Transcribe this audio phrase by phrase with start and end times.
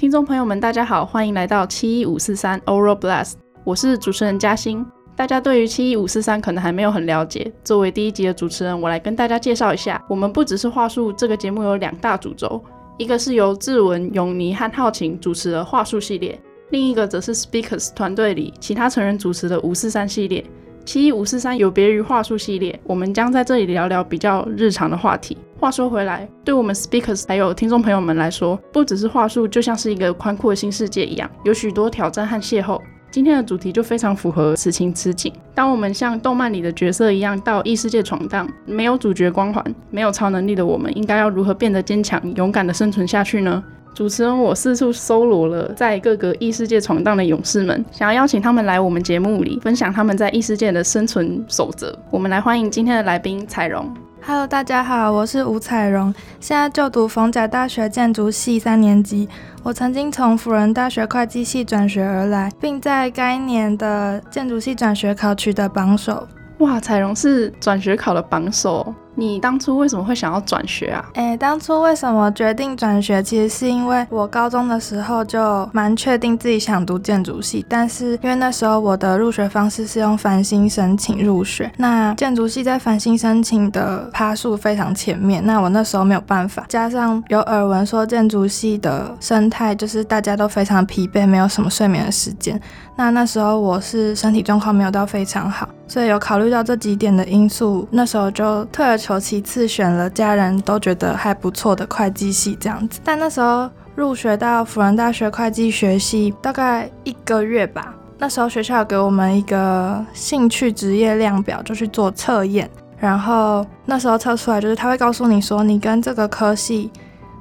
[0.00, 3.34] 听众朋友们，大家好，欢迎来到七一五四三 Oral Blast，
[3.64, 4.82] 我是主持人嘉欣。
[5.14, 10.02] 大家对于七一五四三可能还没有很了解，作为第一集的主持人，我来跟大家介绍一下。
[10.08, 12.64] 我们不只是话术，这个节目有两大主轴，
[12.96, 16.40] 一个是由志文、永尼和浩晴主持的话术系列，
[16.70, 20.42] 另一个则是 Speakers 团队里其他成员主持的五四三系列。
[20.84, 25.36] 七一五四三有别于话术系列，我们将在这里聊聊比较日常的话题。
[25.58, 32.80] 话说回来，对我们 speakers 还有听众朋友们来说，不只是话术，就像是一个宽阔的新世界一样，有许多挑战和邂逅。
[33.10, 35.32] 今天的主题就非常符合此情此景。
[35.52, 43.62] 当我们像动漫里的角色一样到异世界闯荡，没有主角光环，没有超能力的我们，应该要如何变得坚强、勇敢的生存下去呢？
[44.00, 51.94] 主持人我四处搜罗了在各个异世界闯荡的勇士们，想要邀请他们来我们节目里分享他们在异世界的生存守则。
[52.10, 53.92] 我们来欢迎今天的来宾彩荣。
[54.22, 59.28] Hello，大家好，我是吴彩荣，现在就读逢甲大学建筑系三年级。
[59.62, 66.26] 我曾经从辅仁大学会计系转学而来，并在该年的建筑系转学考取得榜首。
[66.60, 68.94] 哇，彩荣是转学考的榜首。
[69.16, 71.04] 你当初为什么会想要转学啊？
[71.14, 73.20] 诶，当初为什么决定转学？
[73.22, 92.58] 其实是因为我高中的时候就蛮确定自己想读建筑系，但是因为那时候我的入学方式是用繁星申请入学，那建筑系在繁星申请的趴数非常前面，那我那时候没有办法，加上有耳闻说建筑系的生态就是大家都非常疲惫，没有什么睡眠的时间，
[92.94, 98.99] 那那时候我是身体状况没有到非常好，所以有考虑到这几点的因素，那时候就退而。
[99.00, 116.90] 求其次选了家人都觉得还不错的会计系这样子，但那时候入学到辅仁大学会计学系大概一个月吧，那时候学校给我们一个兴趣职业量表，就去做测验，然后那时候测出来就是他会告诉你说你跟这个科系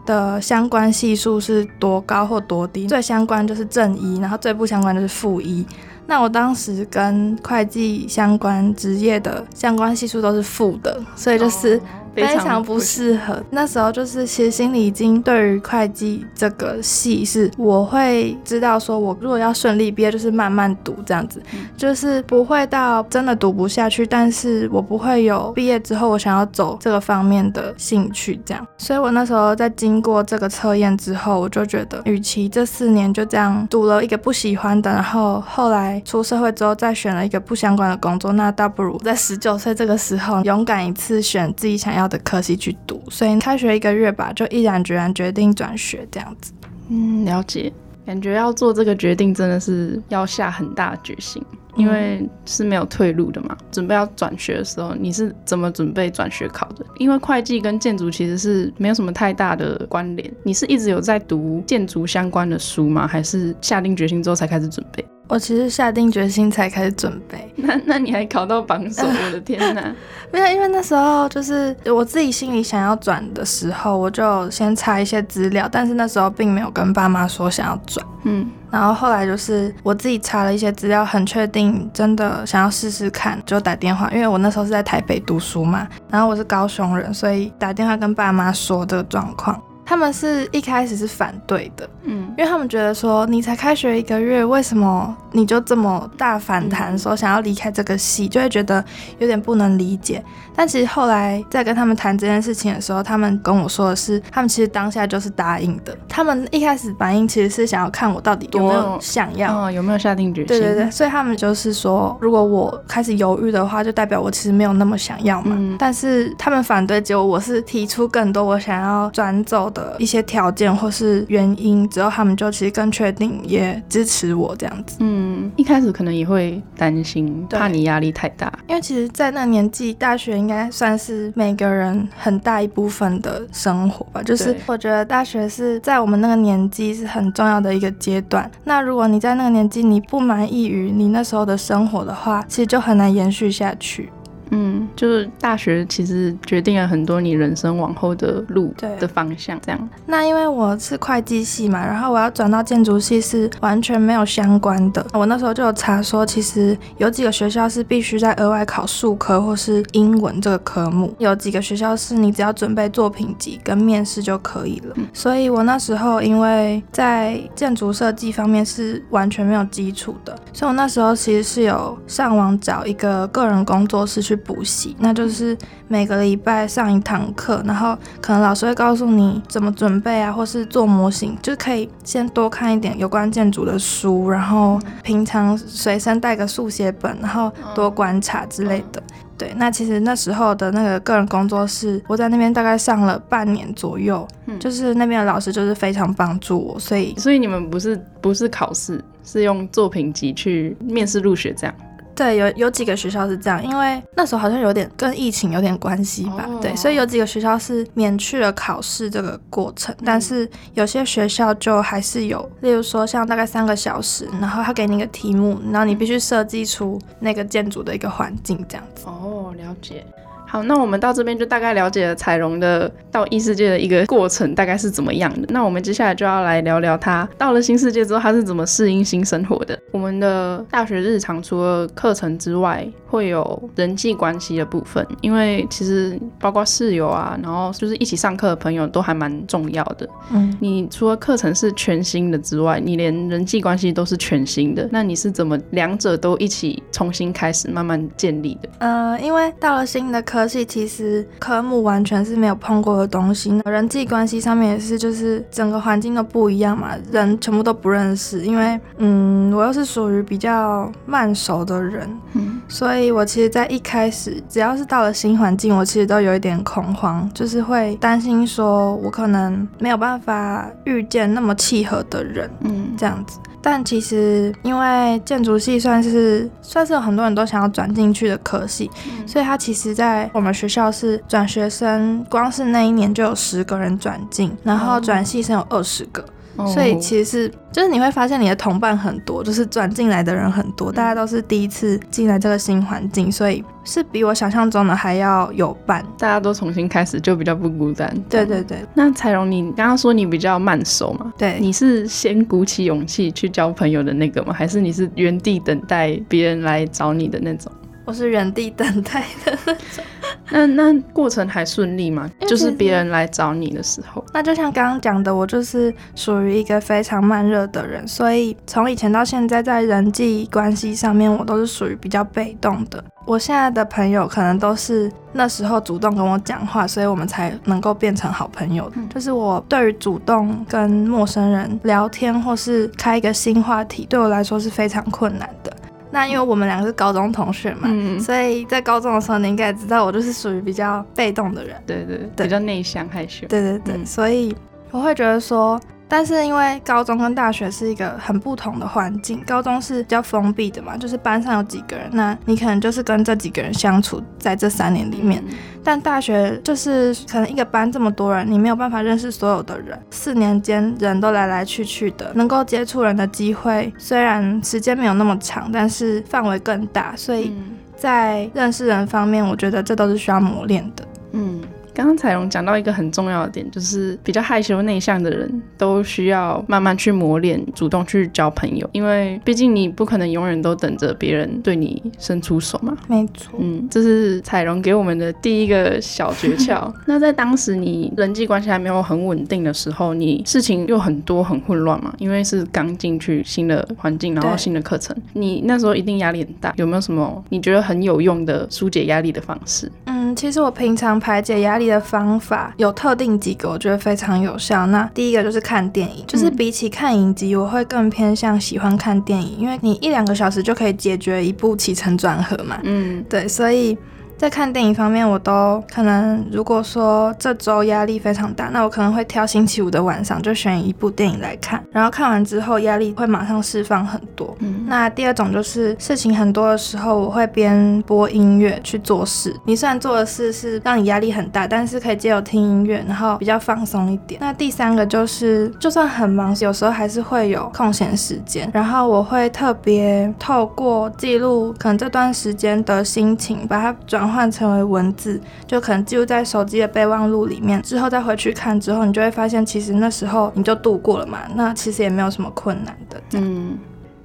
[0.05, 5.65] 的相关系数是多高或多低，最相关就是正一，然后最不相关就是负一。
[6.09, 11.79] 那我当时跟会计相关职业的相关系数都是负的，所以就是。
[12.21, 13.41] 非常不适合。
[13.49, 21.41] 那时候就是其实心里已经对于会计这个系是，我会知道说，我如果要顺利毕业，就是慢慢读这样子，
[21.77, 28.67] 就是不会到真的读不下去，但是我不会有毕业之后我想要走这个方面的兴趣这样。
[28.77, 42.08] 所以我那时候在经过这个测验之后，我就觉得，与其这四年就这样读了一个不喜欢的，然后后来出社会之后再选了一个不相关的工作，那倒不如在十九岁这个时候勇敢一次，选自己想要。
[42.09, 46.51] 的科系去读，所以开学一个月吧，就毅然决然决定转学这样子。
[46.89, 47.71] 嗯，了解。
[48.05, 51.43] 感觉要做这个决定真的是要下很大决心，
[51.75, 53.55] 因为是没有退路的嘛。
[53.71, 56.83] 准备要转学的时候，你是怎么准备转学考的？
[56.97, 60.33] 因为会计跟建筑其实是没有什么太大的关联。
[60.41, 63.05] 你是一直有在读建筑相关的书吗？
[63.05, 65.05] 还是下定决心之后才开始准备？
[65.29, 69.95] 我其实下定决心才开始准备， 那那你还考到榜首，我的天哪！
[70.33, 89.59] 没有，因为那时候就是我自己心里想要转的时候，我就先查一些资料，但是那时候并没有跟爸妈说想要转，嗯，然后后来就是我自己查了一些资料，很确定真的想要试试看，就打电话，因为我那时候是在台北读书嘛，然后我是高雄人，所以打电话跟爸妈说这个状况。
[89.85, 98.83] 他们是一开始是反对的，嗯，因为他们觉得说你才开学一个月，为什么你就这么大反弹，说想要离开这个系，就会觉得
[99.19, 100.23] 有点不能理解。
[100.55, 105.95] 但其实后来在跟他们谈这件事情的时候，他们跟我说的是，他们其实当下就是答应的。
[106.09, 110.47] 他们一开始反应其实是想要看我到底有没有想要，有没有下定决心。
[110.47, 115.57] 对对对，所以他们就是说，如果我开始犹豫的话，就代表我其实没有那么想要嘛。
[115.79, 119.95] 但是他们反对，结果我是提出更多我想要转走的。
[119.97, 124.95] 一些条件或是原因之后，他们就其实更确定，也支持我这样子。
[125.01, 134.23] 嗯，一开始可能也会担心，怕你压力太大，因为其实，在那年纪，大学应该算是每个人很大一部分的生活吧。
[134.23, 138.49] 就是我觉得大学是在我们那个年纪是很重要的一个阶段。
[138.63, 144.09] 那如果你在那个年纪你不满意于你那时候的生活的话，其实就很难延续下去。
[144.51, 149.89] 嗯，就是大学其实决定了很多你人生往后的路的方向，这样。
[150.07, 155.05] 那因为我是会计系嘛，然后我要转到建筑系是完全没有相关的。
[155.13, 164.95] 我那时候就有查说，其实有几个学校是必须在额外考数科或是英文这个科目，有几个学校是你只要准备作品集跟面试就可以了。
[165.13, 174.38] 所以我那时候因为在建筑设计方面是完全没有基础的，所以我那时候其实是有上网找一个个人工作室去。
[174.39, 175.57] 补习，那就是
[175.87, 189.01] 每个礼拜上一堂课，然后可能老师会告诉你怎么准备啊，或是做模型，就可以先多看一点有关建筑的书，然后平常随身带个速写本，然后多观察之类的。
[189.37, 194.27] 对，那其实那时候的那个个人工作室，我在那边大概上了半年左右，
[194.59, 201.73] 就是那边的老师就是非常帮助我，所以所以你们不是不是考试，是用作品集去面试入学这样。
[202.19, 206.45] 对，有有几个学校是这样，因为那时候好像有点跟疫情有点关系吧。
[206.61, 219.05] 对，所以有几个学校是免去了考试这个过程，但是有些学校就还是有，例如说像大概三个小时，然后他给你一个题目，然后你必须设计出那个建筑的一个环境这样子。
[219.05, 220.05] 哦，了解。
[220.49, 225.47] 好，那我们到这边就大概了解了彩荣的到异世界的一个过程大概是怎么样的。
[225.49, 229.77] 那我们接下来就要来聊聊他到了新世界之后他是怎么适应新生活的。
[229.91, 240.09] 我们的大学日常除了课程之外，会有人际关系的部分，因为其实包括室友啊，然后就是一起上课的朋友都还蛮重要的。
[240.31, 244.89] 嗯，你除了课程是全新的之外，你连人际关系都是全新的。
[244.91, 248.69] 那你是怎么两者都一起重新开始慢慢建立的？
[248.79, 250.38] 呃，因为到了新的课。
[250.39, 258.45] 科系其实科目完全是没有碰过的东西，人际关系上面也是，就是整个环境都不一样嘛，人全部都不认识。
[258.45, 273.39] 因为，嗯，我又是属于比较慢熟的人，嗯，所以我其实，在一开始，只要是到了新环境，我其实都有一点恐慌，就是会担心说我可能没有办法遇见那么契合的人，嗯，这样子。
[273.61, 278.89] 但其实，因为建筑系算是算是有很多人都想要转进去的科系，
[279.27, 286.23] 所以它其实，在我们学校是转学生，光是那一年就有十个人转进，然后转系生有二十个。
[286.67, 298.13] 所以其实是，就是你会发现你的同伴很多，就是转进来的人很多，大家都是第一次进来这个新环境，所以是比我想象中的还要有伴，大家都重新开始就比较不孤单。
[298.29, 298.79] 对对对。
[298.93, 301.31] 那彩荣，你刚刚说你比较慢熟嘛？
[301.37, 301.57] 对。
[301.61, 304.53] 你是先鼓起勇气去交朋友的那个吗？
[304.53, 307.71] 还是你是原地等待别人来找你的那种？
[308.03, 310.03] 我是原地等待的那种。
[310.49, 312.29] 那那过程还顺利吗？
[312.47, 323.03] 就是别人来找你的时候，那就像刚刚讲的，我就是属于一个非常慢热的人，所以从以前到现在，在人际关系上面，我都是属于比较被动的。
[323.25, 328.91] 我现在的朋友可能都是那时候主动跟我讲话，所以我们才能够变成好朋友。
[329.13, 335.71] 就是我对于主动跟陌生人聊天或是开一个新话题，对我来说是非常困难的。
[336.11, 337.89] 那因为我们两个是高中同学嘛，
[338.19, 344.55] 所以在高中的时候，你应该也知道，我就是属于比较被动的人，对对对，比较内向害羞，对对对，所以
[344.91, 345.79] 我会觉得说。
[346.09, 355.41] 但是因为高中跟大学是一个很不同的环境，高中是比较封闭的嘛，就是班上有几个人，那你可能就是跟这几个人相处在这三年里面。
[355.83, 367.53] 但大学就是可能一个班这么多人，你没有办法认识所有的人，四年间人都来来去去的，能够接触人的机会虽然时间没有那么长，但是范围更大，所以
[367.95, 371.05] 在认识人方面，我觉得这都是需要磨练的。
[371.33, 371.61] 嗯。
[371.99, 382.97] 刚刚彩荣讲到一个很重要的点，就是比较害羞内向的人都需要慢慢去磨练，主动去交朋友，因为毕竟你不可能永远都等着别人对你伸出手嘛。
[383.09, 386.89] 没错，嗯，这是彩荣给我们的第一个小诀窍。
[387.05, 396.73] 那在当时你人际关系还没有很稳定的时候，你事情又很多很混乱嘛，因为是刚进去新的环境，然后新的课程，你那时候一定压力很大。
[396.77, 399.91] 有没有什么你觉得很有用的疏解压力的方式？
[400.05, 401.88] 嗯，其实我平常排解压力。
[401.89, 404.85] 的方法有特定几个，我觉得非常有效。
[404.87, 412.79] 那第一个就是看电影，就是比起看影集，我会更偏向喜欢看电影，因为你一两个小时就可以解决一部起承转合嘛。
[412.83, 413.97] 嗯，对，所以。
[414.39, 424.55] 在看电影方面，我都可能如果说这周压力非常大，那我可能会挑星期五的晚上就选一部电影来看，然后看完之后压力会马上释放很多。
[424.59, 429.53] 嗯，那第二种就是事情很多的时候，我会边播音乐去做事。
[429.65, 434.39] 你虽然做的事是让你压力很大，但是可以借由听音乐，然后比较放松一点。
[434.39, 444.28] 那第三个就是，就算很忙，有时候还是会有空闲时间，然后我会特别透过记录可能这段时间的心情，把它转。
[444.29, 453.21] 换成为文字，就可能记录在手机的备忘录里面，之后再回去看，之后你就会发现，其实那时候你就度过了嘛，那其实也没有什么困难的。
[453.33, 453.77] 嗯，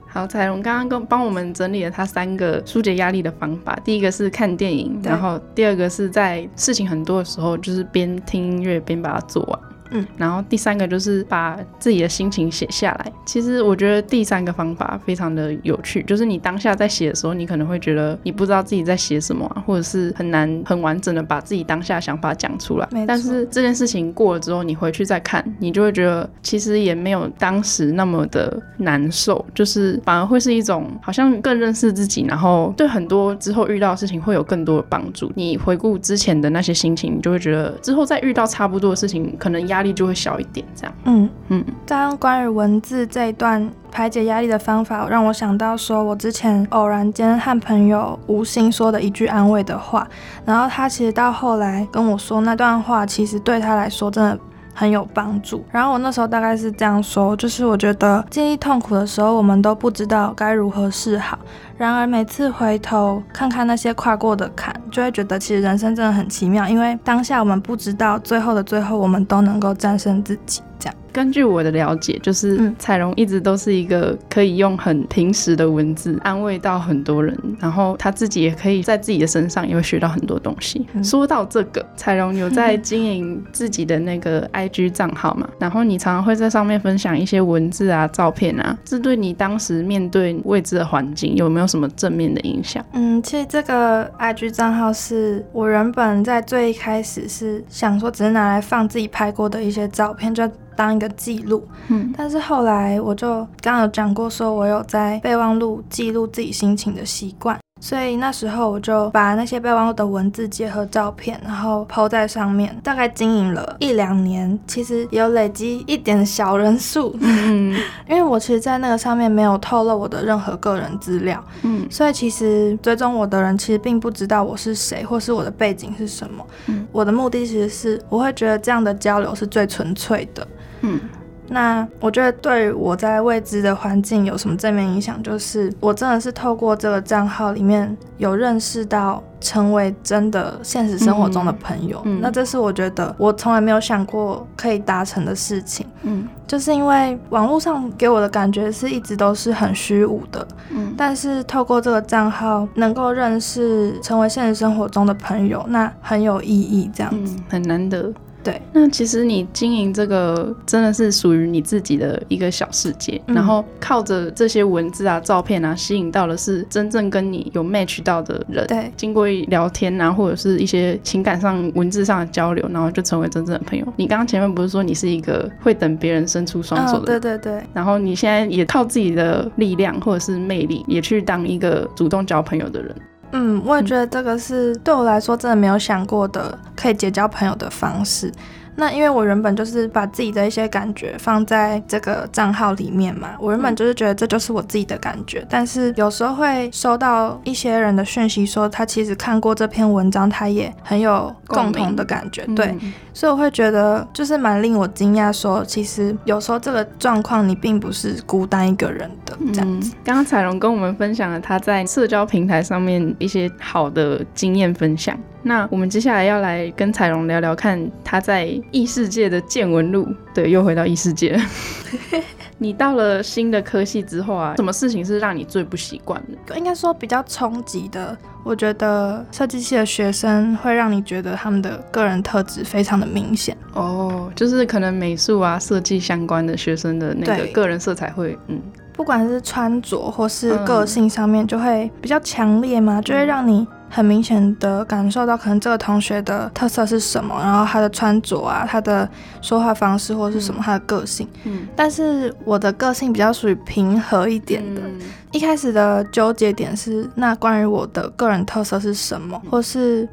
[0.06, 9.58] 好，彩荣刚刚跟帮我们整理了他三个疏解压力的方法，第一个是看电影，然后第二个是在事情很多的时候，就是边听音乐边把它做完。
[9.90, 13.12] 嗯，然后第三个就是把自己的心情写下来。
[13.24, 22.88] 其实我觉得第三个方法非常的有趣，就是你当下在写的时候，你可能会觉得你不知道自己在写什么啊，或者是很难很完整的把自己当下想法讲出来。
[23.06, 35.30] 但是这件事情过了之后，你回去再看，你就会觉得其实也没有当时那么的难受，就是反而会是一种好像更认识自己，然后对很多之后遇到的事情会有更多的帮助。
[35.36, 40.66] 你回顾之前的那些心情，你就会觉得之后再遇到差不多的事情，可能压力就会小一点。
[40.74, 50.04] 这样，嗯嗯，这样关于文字这一段排解压力的方法，让我想到说，我之前偶然间和朋友无心说的一句安慰的话，
[50.44, 54.36] 然后他其实到后来跟我说那段话，其实对他来说真的。
[54.74, 55.64] 很有帮助。
[55.70, 61.38] 然后我那时候大概是这样说，就是我觉得经历痛苦的时候，我们都不知道该如何是好。
[61.78, 70.60] 然而每次回头看看那些跨过的坎，就会觉得其实人生真的很奇妙，因为当下我们不知道，最后的最后，我们都能够战胜自己。
[70.78, 70.94] 这样。
[71.14, 80.84] 根据我的了解，就是嗯彩荣一直都是一个可以用很平实的文字安慰到很多人，然后他自己也可以在自己的身上也会学到很多东西。
[80.94, 85.48] 嗯说到这个，彩荣有在经营自己的那个 IG 账号嘛？
[85.60, 92.84] 然后你常常会在上面分享一些文字啊、照片啊，这对你当时面对未知的环境有没有什么正面的影响？
[92.92, 101.66] 嗯，其实这个 IG 账号是我原本在最一开始是想说，只是拿来放自己拍过的一些照片，就当一个记录。
[101.88, 103.28] 嗯但是后来我就
[103.60, 107.58] 刚刚有讲过，说我有在备忘录记录自己心情的习惯。
[107.80, 117.76] 所以那时候我就把那些备忘录的文字结合照片，然后 PO 在上面，大概经营了一两年，其实有累积一点小人数，嗯
[118.08, 126.46] 因为我其实，在那个上面没有透露我的任何个人资料，嗯所以其实追踪我的人其实并不知道我是谁，或是我的背景是什么。
[126.68, 130.46] 嗯我的目的其实是，我会觉得这样的交流是最纯粹的。
[130.84, 131.00] 嗯
[131.46, 142.00] 那我觉得对我在未知的环境有什么正面影响，就是我真的是透过这个账号里面有认识到成为真的现实生活中的朋友。
[142.06, 156.90] 嗯嗯那这是我觉得我从来没有想过可以达成的事情，嗯就是因为网络上给我的感觉是一直都是很虚无的，嗯但是透过这个账号能够认识成为现实生活中的朋友，那很有意义。
[156.94, 158.10] 这样子，嗯，很难得。
[158.44, 168.66] 对，那其实你经营这个真的是属于你自己的一个小世界，嗯然后靠着这些文字啊、照片啊，吸引到的是真正跟你有 match 到的人。
[168.66, 173.86] 对，经过聊天啊，或者是一些情感上、文字上的交流，然后就成为真正的朋友。
[173.96, 177.20] 你刚刚前面不是说你是一个会等别人伸出双手嗯，的人？
[177.20, 182.94] 对对对，然后你现在也靠自己的力量或者是魅力，也去当一个主动交朋友的人。
[183.36, 188.32] 嗯，我也觉得这个是对我来说真的没有想过的可以结交朋友的方式。
[188.76, 209.92] 那因为我原本就是把自己的一些感觉放在这个账号里面嘛，我原本就是觉得这就是我自己的感觉，但是有时候会收到一些人的讯息说他其实看过这篇文章，他也很有共同的感觉，对，嗯所以我会觉得就是蛮令我惊讶，说其实有时候这个状况你并不是孤单一个人的这样子。
[209.94, 215.16] 嗯，刚刚彩荣跟我们分享了他在社交平台上面一些好的经验分享。
[215.46, 220.08] 那我们接下来要来跟彩荣聊聊看他在异世界的见闻录。
[220.34, 221.42] 对，又回到异世界了。
[222.58, 226.56] 你到了新的科系之后啊，什么事情是让你最不习惯的？
[226.56, 233.56] 应该说比较冲击的，我觉得设计系的学生会让你觉得他们的个人特质非常的明显。
[233.74, 238.58] 哦，就是可能美术啊、设计相关的学生的那个个人色彩会，嗯，
[238.92, 249.08] 不管是穿着或是个性上面，就会比较强烈嘛，就会让你很明显的感受到可能这个同学的特色是什么，然后他的穿着啊，他的
[249.40, 251.28] 说话方式或者是什么，他的个性。
[251.44, 251.68] 嗯。
[251.76, 254.98] 但是我的个性比较属于平和一点的，嗯。
[255.30, 260.08] 一开始的纠结点是，那关于我的个人特色是什么，或是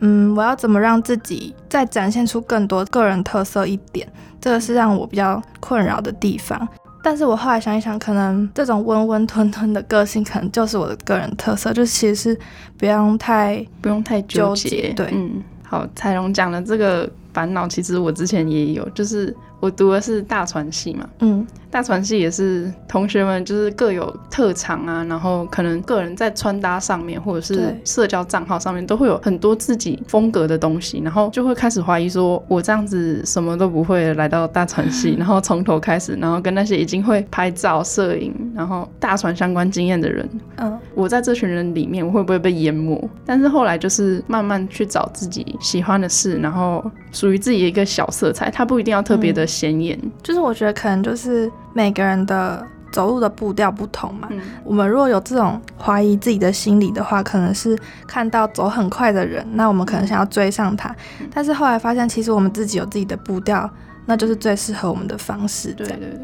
[0.00, 4.08] 嗯，我要怎么让自己再展现出更多个人特色一点，
[4.40, 6.66] 这个是让我比较困扰的地方。
[7.02, 12.38] 但是我后来想一想，可能这种温温吞吞的个性，可能就是我的个人特色，就其实是
[12.76, 14.54] 不用太不用太纠。
[14.54, 43.08] 结对嗯，好，彩荣讲的这个烦恼，其实我之前也有，就是我读的是大传系嘛，嗯大传系也是同学们就是各有特长啊，然后可能个人在穿搭上面或者是社交账号上面都会有很多自己风格的东西，然后就会开始怀疑说，我这样子什么都不会来到大传系， 然后从头开始，然后跟那些已经会拍照、摄影，然后大传相关经验的人，嗯我在这群人里面我会不会被淹没？
[43.24, 49.98] 但是后来就是慢慢去找自己喜欢的事，然后属于自己的一个小色彩，它不一定要特别的显眼。
[50.22, 54.28] 就是我觉得可能就是每个人的走路的步调不同嘛。
[54.30, 57.76] 嗯我们如果有这种怀疑自己的心理的话，可能是
[58.06, 60.88] 看到走很快的人，那我们可能想要追上他，
[61.20, 63.68] 嗯但是后来发现其实我们自己有自己的步调，
[64.06, 65.72] 那就是最适合我们的方式。
[65.74, 66.20] 对对对。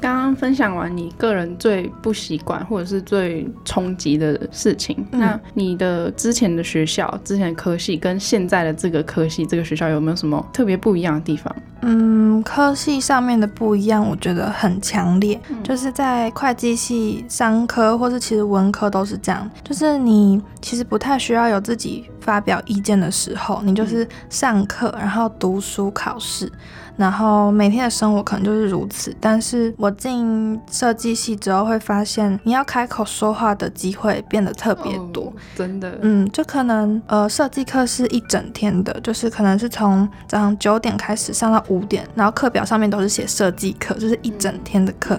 [0.00, 11.54] 刚刚分享完你个人最不习惯或者是最冲击的事情，嗯那你的之前的学校、之前的科系跟现在的这个科系、这个学校有没有什么特别不一样的地方？
[11.82, 15.40] 嗯，科系上面的不一样，我觉得很强烈。
[15.48, 26.50] 嗯就是在会计系、商科或是其实文科都是这样，就是你其实不太需要有自己发表意见的时候，你就是上课，然后读书、考试，
[26.98, 29.14] 然后每天的生活可能就是如此。
[29.18, 35.24] 但是我进设计系之后，会发现你要开口说话的机会变得特别多。
[35.24, 45.18] 哦真的，嗯，就可能呃，设计课是一整天的，就是可能是从早上九点开始上到五点，然后课表上面都是写设计课，就是一整天的课。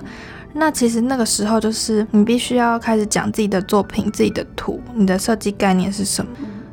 [0.51, 6.31] 那其实那个时候就是你必须要开始讲自己的作品、自己的图、你的设计概念是什么。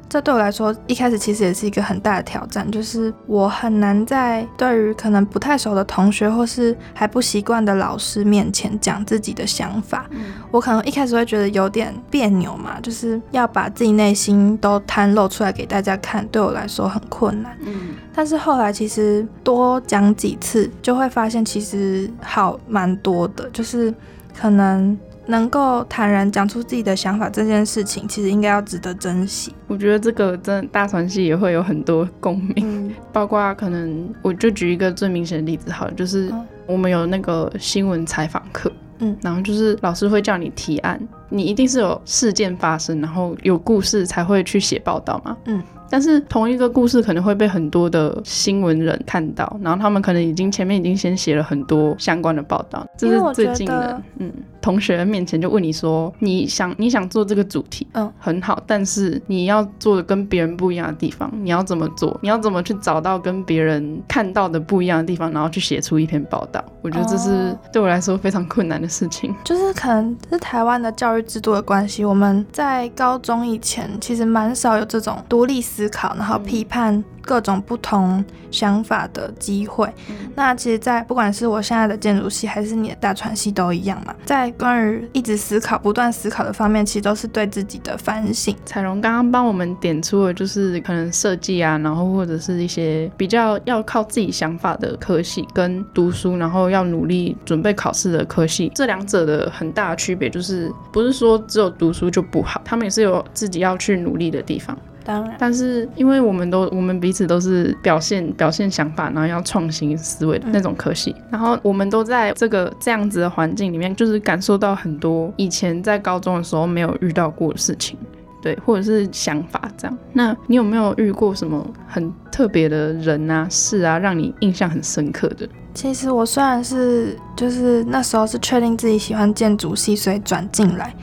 [0.08, 10.06] 这对我来说，一开始其实也是一个很大的挑战，就是我很难在对于可能不太熟的同学或是还不习惯的老师面前讲自己的想法。
[10.10, 17.54] 嗯我可能一开始会觉得有点别扭嘛，就是要把自己内心都袒露出来给大家看，对我来说很困难。
[17.60, 23.92] 嗯但是后来其实多讲几次，就会发现其实好蛮多的，就是
[24.34, 24.96] 可能
[25.26, 29.52] 能够坦然讲出自己的想法这件事情，其实应该要值得珍惜。
[29.66, 32.94] 我觉得这个真的大传系也会有很多共鸣，嗯。
[33.12, 39.16] 包括可能我就举一个最明显的例子好了，就是嗯我们有那个新闻采访课，嗯。
[39.20, 45.62] 然后就是老师会叫你提案，你一定是有事件发生，然后有故事才会去写报道嘛，嗯。
[45.88, 54.32] 但是同一个故事可能会被很多的新闻人看到，然后他们可能已经前面已经先写了很多相关的报道，这是最近的，嗯，
[54.66, 62.18] 同学面前就问你说，你想你想做这个主题，嗯，很好，但是你要做的跟别人不一样的地方，你要怎么做？
[62.20, 66.60] 你要怎么去找到跟别人看到的不一样的地方，然后去写出一篇报道？
[66.82, 69.32] 我觉得这是哦对我来说非常困难的事情。
[69.44, 79.92] 就是可能是台湾的教育制度的关系，我们在高中以前其实蛮少有这种独立思考，然后批判各种不同想法的机会。
[80.34, 88.54] 那其实，在不管是我现在的建筑系，还是你的大传系都一样嘛，在关于一直思考、不断思考的方面，其实都是对自己的反省。
[88.64, 104.76] 彩荣刚刚帮我们点出了，就是可能设计啊，然后或者是一些比较要靠自己想法的科系，跟读书，然后要努力准备考试的科系，这两者的很大的区别就是，不是说只有读书就不好，他们也是有自己要去努力的地方。
[105.06, 117.96] 当然，但是因为我们都我们彼此都是表现表现想法，然后要创新思维的那种科系，然后我们都在这个这样子的环境里面，就是感受到很多以前在高中的时候没有遇到过的事情。
[118.42, 119.98] 对，或者是想法这样。
[120.12, 125.48] 那你有没有遇过什么很特别的人啊、事啊，让你印象很深刻的？
[125.74, 130.94] 其实我虽然是就是那时候是确定自己喜欢建筑系，所以转进来。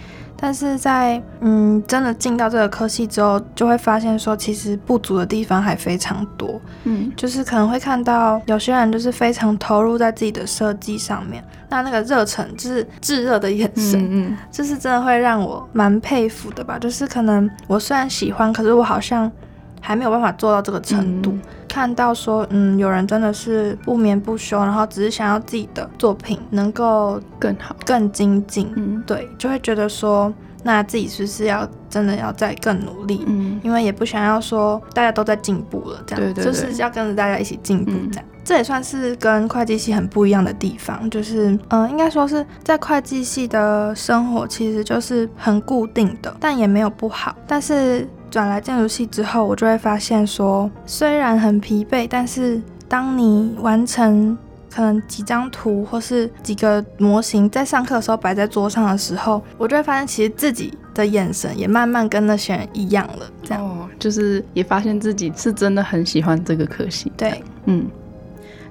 [0.43, 6.59] 但是在嗯真的进到这个科系之后，就会发现说，其实不足的地方还非常多。
[6.83, 16.77] 嗯就是可能会看到有些人就是非常投入在自己的设计上面，那那个热忱就是炙热的眼神，嗯就是真的会让我蛮佩服的吧。
[16.77, 19.31] 就是可能我虽然喜欢，可是我好像
[19.79, 21.31] 还没有办法做到这个程度。
[21.31, 21.41] 嗯
[21.73, 27.75] 看到说，嗯，有人真的是不眠不休，然后只是想要自己的作品能够更好。
[27.83, 30.31] 更精进，嗯对，就会觉得说，
[30.61, 33.23] 那自己是不是要真的要再更努力？
[33.25, 38.25] 嗯因为也不想要说大家都在进步了，这样对对对就是要跟着大家一起进步嗯这样。
[38.45, 47.35] 这也算是跟会计系很不一样的地方，就是嗯、呃应该说是在会计系的生活其实就是很固定的，但也没有不好。
[47.47, 54.35] 但是转来建筑系之后，我就会发现说，虽然很疲惫，但是当你完成
[54.73, 63.27] 可能几张图或是几个模型在上课的时候摆在桌上的时候，我就会发现其实自己的眼神也慢慢跟那些人一样了。
[63.43, 67.11] 这样，哦，就是也发现自己是真的很喜欢这个科系。
[67.15, 67.85] 对，嗯，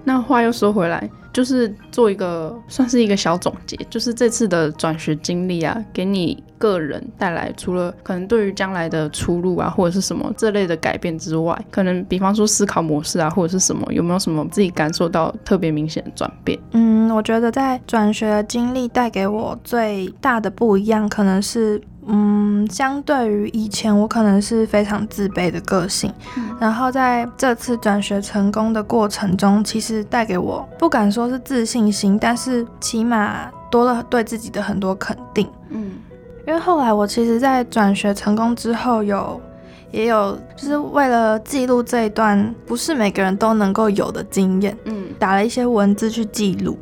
[0.02, 16.58] 那话又说回来，就是做一个算是一个小总结，就是这次的转学经历啊，给你个人带来除了可能对于将来的出路啊，或者是什么这类的改变之外，可能比方说思考模式啊，或者是什么，有没有什么自己感受到特别明显的转变？
[16.72, 26.12] 嗯，我觉得在转学的经历带给我最大的不一样，可能是嗯，相对于以前，我可能是非常自卑的个性，
[26.60, 35.48] 然后在这次转学成功的过程中，其实带给我不敢说是自信心，但是起码多了对自己的很多肯定。
[35.70, 35.92] 嗯，
[36.46, 39.40] 因为后来我其实，在转学成功之后，有
[39.92, 46.76] 也有就是为了记录这一段不是每个人都能够有的经验，嗯，打了一些文字去记录。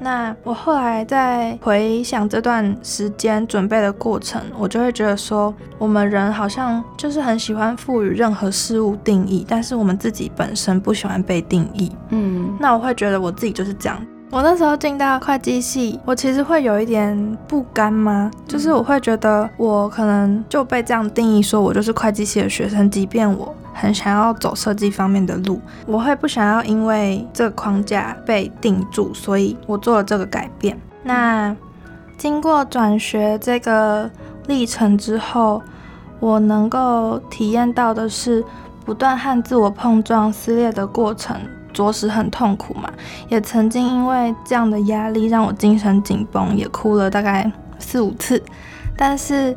[0.00, 11.90] 那我后来在回想这段时间准备的过程，我就会觉得说，我们人好像就是很喜欢赋予任何事物定义，但是我们自己本身不喜欢被定义。
[12.10, 13.98] 嗯，那我会觉得我自己就是这样。
[14.30, 18.30] 我那时候进到会计系，我其实会有一点不甘吗？
[18.48, 30.76] 就是我会觉得我可能就被这样定义，说我就是会计系的学生，即便我很想要走设计方面的路，我会不想要因为这个框架被定住，所以我做了这个改变。
[31.04, 31.54] 那
[32.18, 34.10] 经过转学这个
[34.48, 35.62] 历程之后，
[36.18, 38.44] 我能够体验到的是
[38.84, 41.36] 不断和自我碰撞、撕裂的过程。
[41.74, 42.88] 着实很痛苦嘛，
[43.28, 48.42] 也曾经因为这样的压力让我精神紧绷，也哭了大概四五次。
[48.96, 49.54] 但是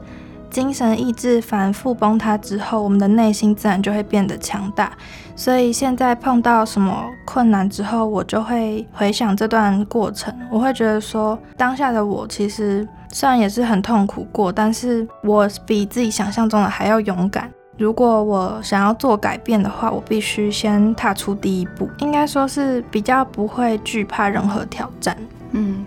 [0.50, 4.92] 精神意志反复崩塌之后，我们的内心自然就会变得强大。
[5.36, 17.52] 所以现在碰到什么困难之后，我就会回想这段过程，我会觉得说，当下的我其实虽然也是很痛苦过，但是我比自己想象中的还要勇敢。
[17.78, 25.16] 如果我想要做改变的话，我必须先踏出第一步，应该说是比较不会惧怕任何挑战。
[25.52, 25.86] 嗯。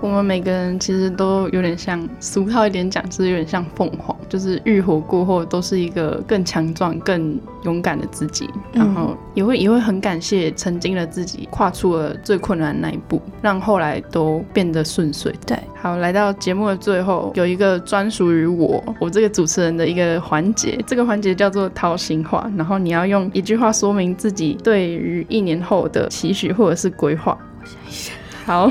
[0.00, 15.34] 我们每个人其实都有点像俗套一点讲，就是有点像凤凰，就是浴火过后都是一个更强壮、更勇敢的自己，然后也会也会很感谢曾经的自己跨出了最困难的那一步，让后来都变得顺遂。
[15.46, 27.36] 对，好，来到节目的最后，有一个专属于我我这个主持人的一个环节，这个环节叫做掏心话，然后你要用一句话说明自己对于一年后的期许或者是规划。
[27.60, 28.12] 我想一下，
[28.46, 28.70] 好。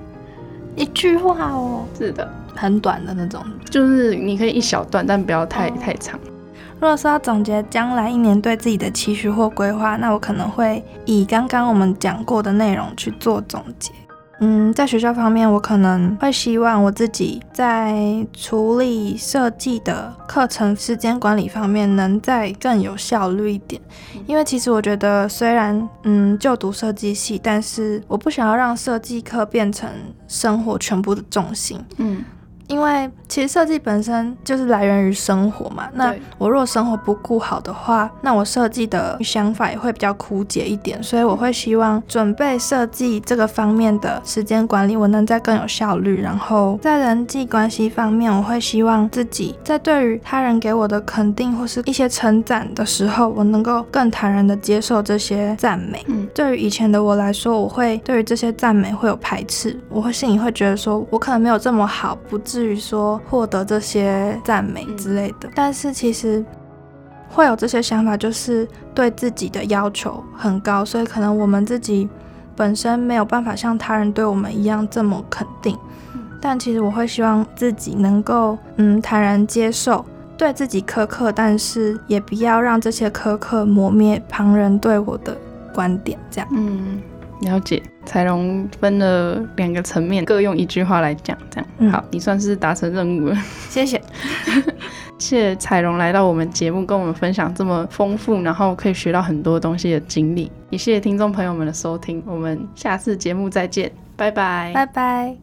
[0.76, 6.18] 一句话哦，是的，很短的那种，就是你可以一小段，但不要太太长。
[6.74, 13.92] 如果说要总结将来一年对自己的期许或规划，那我可能会以刚刚我们讲过的内容去做总结。
[14.40, 23.80] 嗯，在学校方面，我可能会希望我自己在处理设计的课程时间管理方面能再更有效率一点。
[24.26, 29.88] 因为其实我觉得，虽然嗯就读设计系，但是我不想要让设计课变成
[30.26, 31.78] 生活全部的重心。
[31.98, 32.24] 嗯。
[32.70, 46.22] 因为其实设计本身就是来源于生活嘛，那我如果生活不顾好的话，那我设计的想法也会比较枯竭一点，所以我会希望准备设计这个方面的时间管理，我能再更有效率。
[46.22, 56.04] 然后在人际关系方面，我会希望自己在对于他人给我的肯定或是一些称赞的时候，我能够更坦然的接受这些赞美。
[56.06, 62.59] 嗯，对于以前的我来说，我会对于这些赞美会有排斥，我会心里会觉得说我可能没有这么好，不至。
[62.60, 66.44] 至于说获得这些赞美之类的，但是其实
[67.30, 72.06] 会有这些想法，就是对自己的要求很高，所以可能我们自己
[72.54, 75.74] 本身没有办法像他人对我们一样这么肯定。
[76.38, 80.04] 但其实我会希望自己能够嗯坦然接受
[80.36, 85.34] 对自己苛刻，但是也不要让这些苛刻磨灭旁人对我的
[85.72, 86.18] 观点。
[86.30, 87.00] 这样，嗯。
[87.40, 93.36] 了解，彩龙分了两个层面，各用一句话来讲，这样好，你算是达成任务了。
[93.68, 94.00] 谢谢，
[95.18, 100.50] 谢谢彩龙来到我们节目，跟我们分享这么丰富，然后可以学到很多东西的经历。
[100.70, 105.36] 也谢谢听众朋友们的收听，我们下次节目再见，拜拜，拜拜。